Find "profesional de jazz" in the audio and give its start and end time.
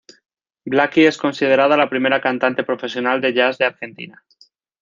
2.63-3.59